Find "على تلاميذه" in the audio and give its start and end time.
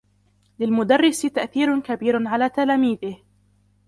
2.27-3.17